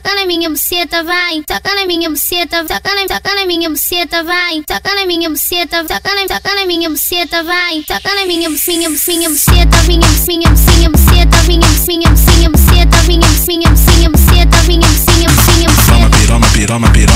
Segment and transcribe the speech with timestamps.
[0.00, 1.42] toca na minha buceta, vai.
[1.42, 4.62] Toca na minha buceta, toca na, toca na minha buceta, vai.
[4.66, 7.82] Toca na minha buceta, toca na, toca na minha buceta, vai.
[7.82, 13.28] Toca na minha, minha, minha buceta, minha, minha, minha buceta, minha, minha, minha buceta, minha,
[13.46, 15.86] minha, minha buceta, minha, minha, minha buceta.
[15.86, 17.15] Toma piroma, piroma, piroma,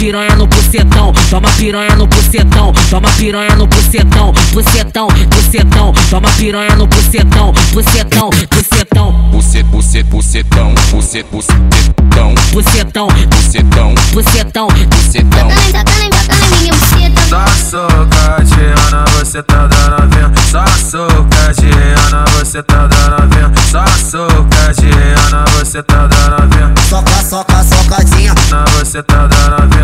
[0.00, 0.30] piranha.
[0.30, 6.28] Toma piranha no bucetão, toma piranha no bucetão, toma piranha no bucetão, bucetão, bucetão, toma
[6.38, 8.80] piranha no bucetão, bucetão, bucetão,
[9.30, 15.48] Bucet, bucet, bucetão, bucet, bucetão, bucetão, bucetão, bucetão, bucetão.
[15.48, 17.20] Toca na, toca na, toca na minha buceta.
[17.28, 20.30] Só socadinha, você tá dando a ver.
[20.50, 23.50] Só socadinha, você tá dando a ver.
[23.70, 26.80] Só socadinha, você tá dando a ver.
[26.88, 28.34] Soca, soca, socadinha.
[28.78, 29.79] Você tá dando a ver.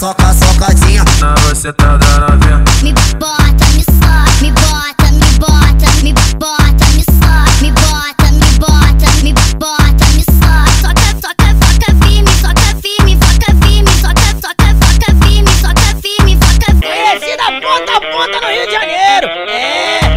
[0.00, 1.04] Soca, soca, socadinha.
[1.50, 2.56] Você tá dando a ver.
[2.82, 8.48] Me bota, me soca, me bota, me bota, me bota, me soca, me bota, me
[8.58, 10.64] bota, me bota, me soca.
[10.80, 16.72] Soca, soca, soca firme, soca firme, foca firme, soca, soca, soca firme, soca firme, foca
[16.80, 16.96] firme.
[17.20, 19.28] Conhecida ponta a ponta no Rio de Janeiro.
[19.50, 20.09] É, é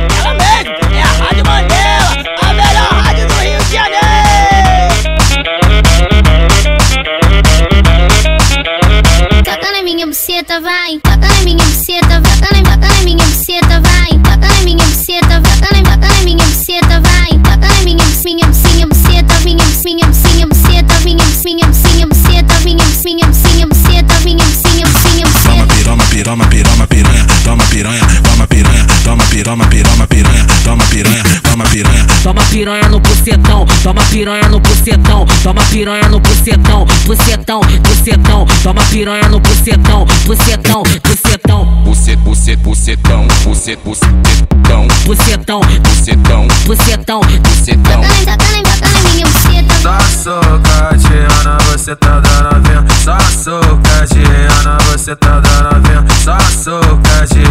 [10.44, 11.00] buceta, vai.
[11.20, 14.12] Na minha buceta, toca na minha buceta, vai.
[14.40, 17.32] Na minha buceta, toca na minha buceta, vai.
[17.60, 23.28] Na minha, minha, minha buceta, minha, minha, minha buceta, minha, minha, minha buceta, minha, minha,
[23.46, 25.76] minha buceta, minha, minha, minha Toma buceta.
[25.76, 28.22] piroma, piroma, piroma, piranha, toma piranha, toma piranha,
[29.04, 32.06] toma piroma, piroma, piranha, toma piranha, toma piranha.
[32.24, 38.82] Toma piranha no bucetão, toma piranha no bucetão, toma piranha no bucetão, bucetão, bucetão, toma
[38.86, 48.02] piranha no bucetão, bucetão, bucetão, Bucet, bucet, bucetão, bucet, bucetão, bucetão, bucetão, bucetão, bucetão.
[48.02, 49.74] Toca na, toca na, toca na minha buceta.
[49.82, 51.28] Só socadinha,
[51.72, 52.20] você tá
[55.40, 55.53] dando
[56.54, 57.44] açúcar de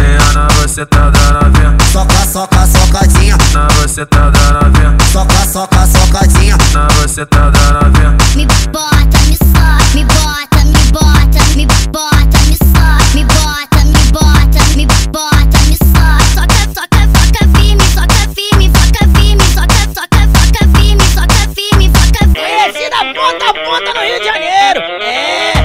[0.61, 1.77] você tá dando avião.
[1.91, 3.37] Soca, soca, socadinha.
[3.53, 4.97] Na você tá dando avião.
[5.11, 6.57] Soca, soca, socadinha.
[6.73, 8.17] Na você tá dando avião.
[8.35, 14.11] Me bota, me soca, me bota, me bota, me bota, me soca, me bota, me
[14.11, 16.23] bota, me bota, me soca.
[16.33, 22.23] Soca, soca, soca firme, soca firme, soca firme, soca, soca, soca firme, soca firme, soca
[22.23, 22.39] firme.
[22.39, 24.79] Conhecida é ponta a ponta no Rio de Janeiro.
[25.03, 25.62] É.